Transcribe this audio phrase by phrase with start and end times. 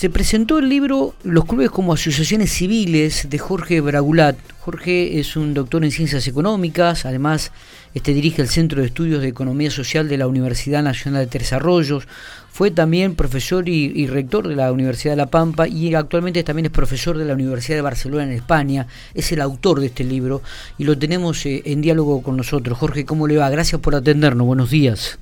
[0.00, 4.34] Se presentó el libro Los clubes como asociaciones civiles de Jorge Bragulat.
[4.60, 7.52] Jorge es un doctor en ciencias económicas, además
[7.92, 11.52] este, dirige el Centro de Estudios de Economía Social de la Universidad Nacional de Tres
[11.52, 12.08] Arroyos.
[12.50, 16.72] Fue también profesor y, rector de la Universidad de La Pampa y actualmente también es
[16.72, 18.86] profesor de la Universidad de Barcelona en España.
[19.12, 20.40] Es el autor de este libro
[20.78, 22.78] y lo tenemos eh, en diálogo con nosotros.
[22.78, 23.50] Jorge, ¿cómo le va?
[23.50, 24.46] Gracias por atendernos.
[24.46, 25.18] Buenos días.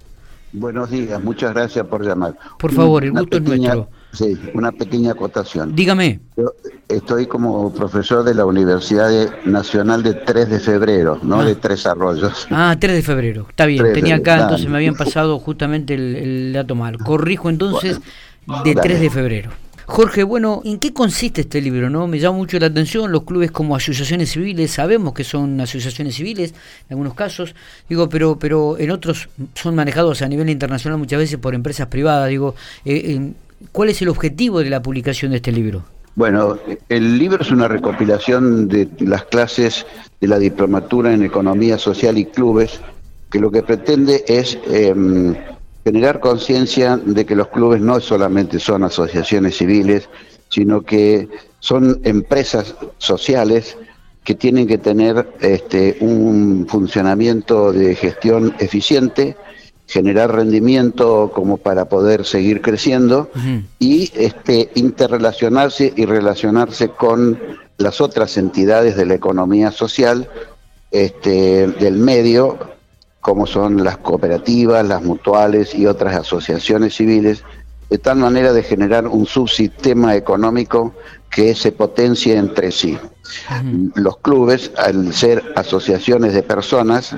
[0.53, 2.39] Buenos días, muchas gracias por llamar.
[2.61, 3.89] Por favor, el gusto es nuestro.
[4.13, 5.75] Sí, una pequeña acotación.
[5.75, 6.21] Dígame.
[6.37, 6.55] Yo
[6.89, 9.11] estoy como profesor de la Universidad
[9.45, 11.45] Nacional de 3 de Febrero, no ah.
[11.45, 12.47] de Tres Arroyos.
[12.51, 13.93] Ah, 3 de Febrero, está bien.
[13.93, 16.99] Tenía acá, entonces me habían pasado justamente el, dato mal.
[16.99, 18.01] Corrijo entonces
[18.65, 19.51] de 3 de Febrero.
[19.89, 21.89] Jorge, bueno, ¿en qué consiste este libro?
[21.89, 26.15] no Me llama mucho la atención los clubes como asociaciones civiles, sabemos que son asociaciones
[26.15, 27.55] civiles en algunos casos,
[27.89, 32.29] digo, pero pero en otros son manejados a nivel internacional muchas veces por empresas privadas,
[32.29, 32.55] digo,
[32.85, 33.33] eh,
[33.73, 35.85] ¿cuál es el objetivo de la publicación de este libro?
[36.15, 39.87] Bueno, el libro es una recopilación de las clases
[40.21, 42.81] de la diplomatura en economía social y clubes,
[43.31, 45.37] que lo que pretende es em,
[45.85, 50.09] generar conciencia de que los clubes no solamente son asociaciones civiles,
[50.49, 51.29] sino que
[51.61, 53.77] son empresas sociales
[54.25, 59.37] que tienen que tener este, un funcionamiento de gestión eficiente,
[59.89, 63.31] generar rendimiento como para poder seguir creciendo
[63.79, 67.41] y este, interrelacionarse y relacionarse con
[67.79, 70.29] las otras entidades de la economía social
[70.91, 72.59] este, del medio
[73.21, 77.45] como son las cooperativas, las mutuales y otras asociaciones civiles,
[77.91, 80.95] de tal manera de generar un subsistema económico
[81.31, 82.99] que se potencie entre sí.
[83.95, 87.17] Los clubes, al ser asociaciones de personas,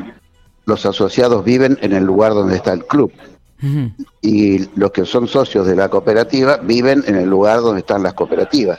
[0.71, 3.13] los asociados viven en el lugar donde está el club.
[4.23, 8.15] Y los que son socios de la cooperativa viven en el lugar donde están las
[8.15, 8.79] cooperativas.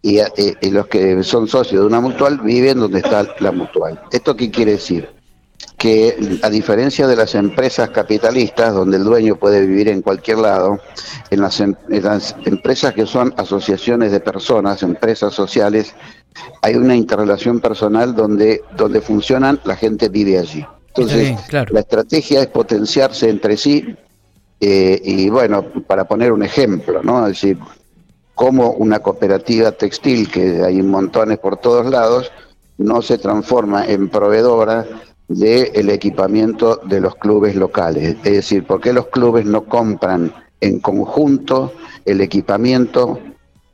[0.00, 4.00] y, eh, y, los que son socios de una mutual viven donde está la mutual.
[4.10, 5.08] ¿Esto qué quiere decir?
[5.82, 10.78] que a diferencia de las empresas capitalistas, donde el dueño puede vivir en cualquier lado,
[11.30, 11.74] en las, em,
[12.44, 15.92] empresas que son asociaciones de personas, empresas sociales,
[16.62, 20.64] hay una interrelación personal donde, donde funcionan, la gente vive allí.
[20.94, 23.96] Entonces, la estrategia es potenciarse entre sí
[24.60, 27.26] eh, y bueno, para poner un ejemplo, ¿no?
[27.26, 27.58] Es decir,
[28.34, 32.30] como una cooperativa textil, que hay montones por todos lados,
[32.78, 34.86] no se transforma en proveedora
[35.28, 38.16] del equipamiento de los clubes locales.
[38.22, 41.72] Es decir, ¿por qué los clubes no compran en conjunto
[42.04, 43.18] el equipamiento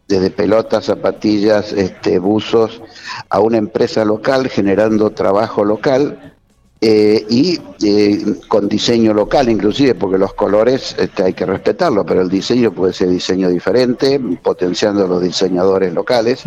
[0.06, 2.80] desde pelotas, zapatillas, este, buzos,
[3.28, 6.34] a una empresa local generando trabajo local
[6.80, 12.22] eh, y eh, con diseño local inclusive, porque los colores este, hay que respetarlo, pero
[12.22, 16.44] el diseño puede ser diseño diferente, potenciando a los diseñadores locales.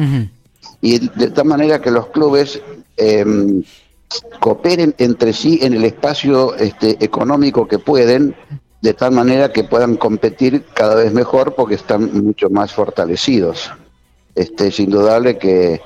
[0.82, 2.62] Y de tal manera que los clubes
[2.96, 3.62] em,
[4.40, 8.34] cooperen entre sí en el espacio este, económico que pueden,
[8.82, 13.70] de tal manera que puedan competir cada vez mejor porque están mucho más fortalecidos.
[14.34, 15.82] Este, es indudable que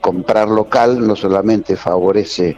[0.00, 2.56] comprar local no solamente favorece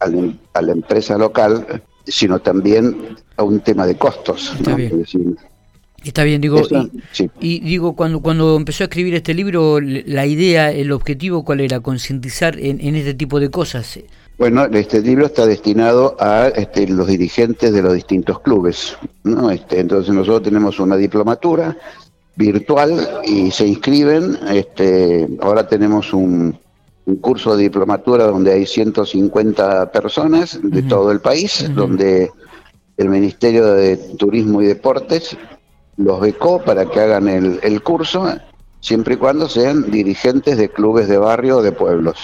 [0.00, 4.54] a la, empresa local, sino también a un tema de costos.
[6.02, 6.62] Está bien, digo,
[7.40, 11.80] y, digo, cuando, cuando empezó a escribir este libro, la idea, el objetivo, ¿cuál era?
[11.80, 14.00] Concientizar en, en este tipo de cosas.
[14.40, 18.96] Bueno, este libro está destinado a este, los dirigentes de los distintos clubes.
[19.22, 19.50] ¿no?
[19.50, 21.76] Este, entonces nosotros tenemos una diplomatura
[22.36, 24.38] virtual y se inscriben.
[24.50, 26.58] Este, ahora tenemos un,
[27.16, 32.30] curso de diplomatura donde hay 150 personas de todo el país, donde
[32.96, 35.36] el Ministerio de Turismo y Deportes
[35.96, 38.26] los becó para que hagan el, el curso
[38.80, 42.16] siempre y cuando sean dirigentes de clubes de barrio o de pueblos.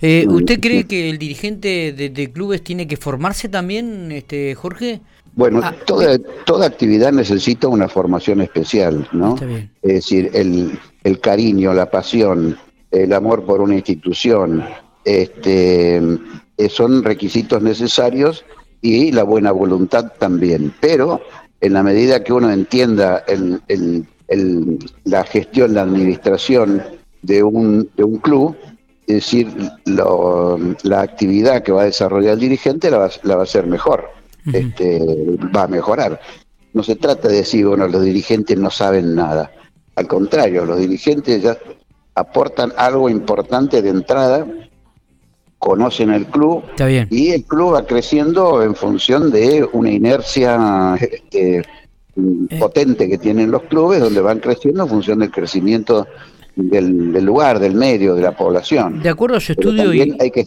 [0.00, 5.00] Eh, ¿Usted cree que el dirigente de, clubes tiene que formarse también, este Jorge?
[5.34, 9.36] Bueno, ah, toda, toda actividad necesita una formación especial, ¿no?
[9.82, 12.58] Es decir, el, el cariño, la pasión,
[12.90, 14.64] el amor por una institución,
[15.04, 18.44] este, eh, son requisitos necesarios
[18.80, 20.74] y la buena voluntad también.
[20.80, 21.20] Pero
[21.60, 24.06] en la medida que uno entienda el, el
[25.04, 26.82] la gestión, la administración
[27.22, 28.56] de un, de un club,
[29.06, 29.48] es decir,
[29.86, 34.04] la actividad que va a desarrollar el dirigente la va, la va a hacer mejor,
[34.52, 35.00] este,
[35.54, 36.20] va a mejorar.
[36.72, 39.50] No se trata de decir, bueno, los dirigentes no saben nada.
[39.96, 41.58] Al contrario, los dirigentes ya
[42.20, 44.46] aportan algo importante de entrada,
[45.58, 46.62] conocen el club
[47.10, 51.64] y el club va creciendo en función de una inercia este, eh.
[52.58, 56.06] potente que tienen los clubes, donde van creciendo en función del crecimiento
[56.68, 59.02] del, lugar, del medio, de la población.
[59.02, 60.46] De acuerdo a su estudio y hay que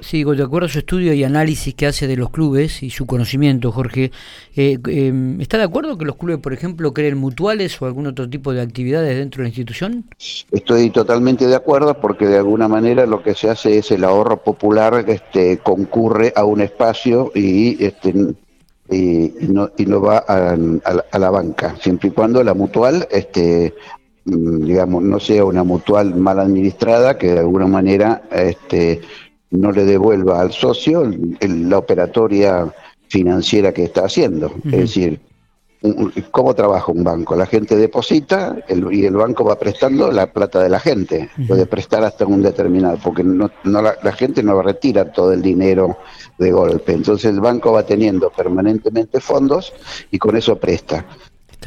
[0.00, 3.06] sí, de acuerdo a su estudio y análisis que hace de los clubes y su
[3.06, 4.10] conocimiento, Jorge,
[4.56, 8.28] eh, em, ¿está de acuerdo que los clubes, por ejemplo, creen mutuales o algún otro
[8.28, 10.04] tipo de actividades dentro de la institución?
[10.50, 14.42] Estoy totalmente de acuerdo porque de alguna manera lo que se hace es el ahorro
[14.42, 18.14] popular, este, concurre a un espacio y este
[18.90, 20.56] y, no, y no va a,
[21.10, 23.74] a, la banca, siempre y cuando la mutual este,
[24.24, 29.02] digamos, no sea una mutual mal administrada que de alguna manera este,
[29.50, 31.10] no le devuelva al socio
[31.40, 32.72] la operatoria
[33.08, 34.52] financiera que está haciendo.
[34.64, 35.20] Es decir,
[36.30, 37.36] ¿cómo trabaja un banco?
[37.36, 38.56] La gente deposita
[38.90, 41.28] y el banco va prestando la plata de la gente.
[41.46, 45.98] Puede prestar hasta un determinado, porque no, la, la, gente no retira todo el dinero
[46.38, 46.92] de golpe.
[46.92, 49.72] Entonces el banco va teniendo permanentemente fondos
[50.10, 51.04] y con eso presta.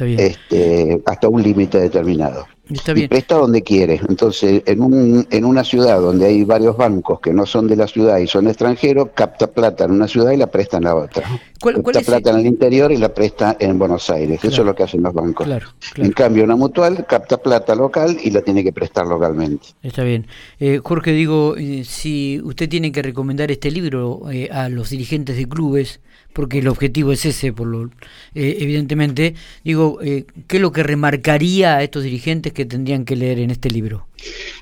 [0.00, 2.46] Este, hasta un límite determinado.
[2.70, 3.06] Está bien.
[3.06, 4.00] Y presta donde quiere.
[4.08, 7.86] Entonces, en, un, en una ciudad donde hay varios bancos que no son de la
[7.86, 11.24] ciudad y son extranjeros, capta plata en una ciudad y la presta en la otra.
[11.60, 14.44] capta plata en el interior y la presta en Buenos Aires.
[14.44, 15.48] Eso es lo que hacen los bancos.
[15.96, 19.68] En cambio, una mutual capta plata local y la tiene que prestar localmente.
[19.82, 20.26] Está bien.
[20.60, 25.36] Eh, Jorge, digo, eh, si usted tiene que recomendar este libro eh, a los dirigentes
[25.36, 26.00] de clubes,
[26.38, 27.86] porque el objetivo es ese, por lo,
[28.32, 29.34] eh, evidentemente.
[29.64, 33.50] Digo, eh, ¿qué es lo que remarcaría a estos dirigentes que tendrían que leer en
[33.50, 34.06] este libro?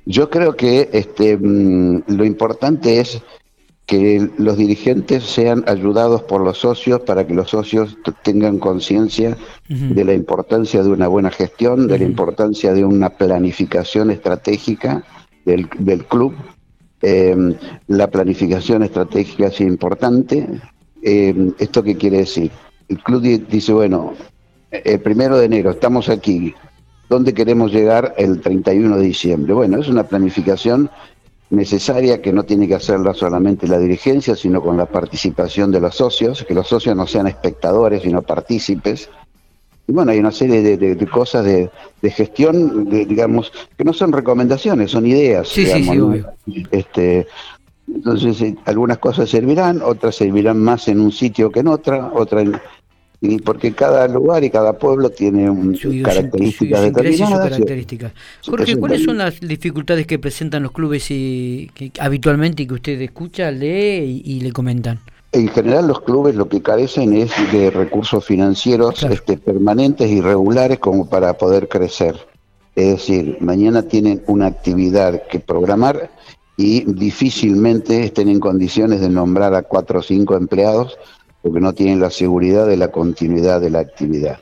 [0.07, 3.21] Yo creo que este, mm, lo importante es
[3.85, 9.37] que los dirigentes sean ayudados por los socios para que los socios tengan conciencia
[9.69, 15.05] de la importancia de una buena gestión, de la importancia de una planificación estratégica
[15.45, 16.35] del, del club.
[17.03, 17.37] Eh,
[17.89, 20.49] la planificación estratégica es importante,
[21.09, 22.51] eh, ¿Esto qué quiere decir?
[22.89, 24.15] El club dice, bueno,
[24.73, 26.53] el primero de enero estamos aquí,
[27.09, 29.55] ¿dónde queremos llegar el 31 de diciembre?
[29.55, 30.91] Bueno, es una planificación
[31.51, 35.95] necesaria que no tiene que hacerla solamente la dirigencia, sino con la participación de los
[35.95, 39.09] socios, que los socios no sean espectadores, sino partícipes.
[39.87, 41.71] Y bueno, hay una serie de, cosas de,
[42.11, 45.47] gestión, digamos, que no son recomendaciones, son ideas.
[45.47, 47.29] Sí, sí, sí, Este,
[47.93, 52.43] entonces, eh, algunas cosas servirán, otras servirán más en un sitio que en otra, otra
[53.21, 57.51] y porque cada lugar y cada pueblo tiene un, características determinadas.
[57.51, 58.13] características.
[58.45, 63.01] Jorge, ¿cuáles son las dificultades que presentan los clubes y, que, habitualmente y que usted
[63.01, 65.01] escucha, lee y, le comentan?
[65.33, 70.79] En general los clubes lo que carecen es de recursos financieros este, permanentes y regulares
[70.79, 72.17] como para poder crecer.
[72.75, 76.11] Es decir, mañana tienen una actividad que programar
[76.57, 80.99] y difícilmente estén en condiciones de nombrar a cuatro o cinco empleados
[81.43, 84.41] porque no tienen la seguridad de la continuidad de la actividad.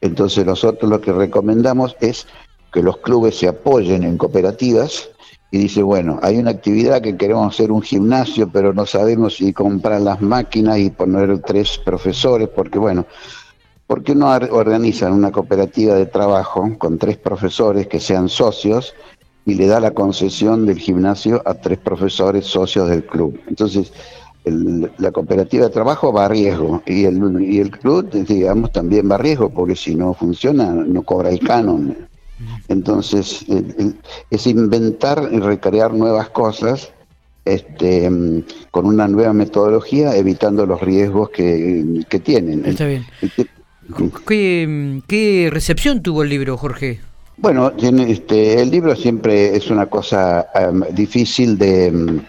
[0.00, 2.26] Entonces nosotros lo que recomendamos es
[2.72, 5.08] que los clubes se apoyen en cooperativas
[5.50, 9.52] y dice, bueno, hay una actividad que queremos hacer un gimnasio, pero no sabemos si
[9.52, 13.06] comprar las máquinas y poner tres profesores, porque bueno,
[13.86, 18.94] ¿por qué no organizan una cooperativa de trabajo con tres profesores que sean socios
[19.46, 23.38] y le da la concesión del gimnasio a tres profesores socios del club.
[23.46, 23.92] Entonces,
[24.44, 29.14] la cooperativa de trabajo va a riesgo y el, y el club, digamos, también va
[29.14, 31.96] a riesgo porque si no funciona no cobra el canon.
[32.68, 33.44] Entonces,
[34.30, 36.92] es inventar y recrear nuevas cosas
[37.44, 38.10] este,
[38.70, 42.64] con una nueva metodología, evitando los riesgos que, que tienen.
[42.64, 43.04] Está bien.
[44.26, 47.00] ¿Qué, ¿Qué recepción tuvo el libro, Jorge?
[47.36, 52.20] Bueno, este, el libro siempre es una cosa em, difícil de, em,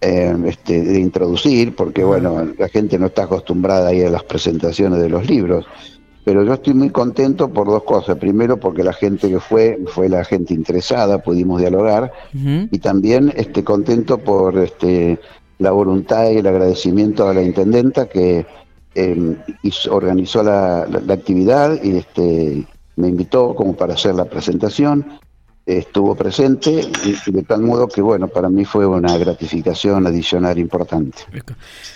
[0.00, 4.22] em, este, de introducir, porque bueno, la gente no está acostumbrada a ir a las
[4.22, 5.66] presentaciones de los libros.
[6.24, 8.16] Pero yo estoy muy contento por dos cosas.
[8.16, 13.62] Primero, porque la gente que fue fue la gente interesada, pudimos dialogar, y también este,
[13.62, 15.18] contento por este,
[15.58, 18.46] la voluntad y el agradecimiento a la intendenta que
[19.90, 22.64] organizó la, la, la, actividad y este
[22.96, 25.18] me invitó como para hacer la presentación,
[25.66, 31.18] estuvo presente y de tal modo que bueno, para mí fue una gratificación adicional importante.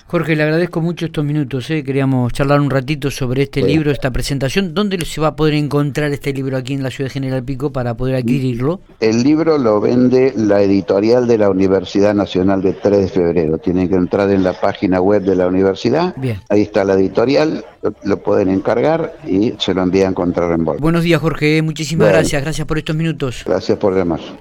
[0.06, 1.84] Jorge, le agradezco mucho estos minutos, ¿eh?
[1.84, 4.72] queríamos charlar un ratito sobre este libro, esta presentación.
[4.72, 7.70] ¿Dónde se va a poder encontrar este libro aquí en la ciudad de General Pico
[7.70, 8.80] para poder adquirirlo?
[9.00, 13.58] El libro lo vende la editorial de la Universidad Nacional de 3 de Febrero.
[13.58, 16.40] Tienen que entrar en la página web de la universidad, Bien.
[16.48, 17.64] ahí está la editorial,
[18.02, 20.80] lo, pueden encargar y se lo envían contra reembolso.
[20.80, 23.42] Buenos días Jorge, muchísimas gracias, gracias por estos minutos.
[23.44, 24.20] Gracias por llamar.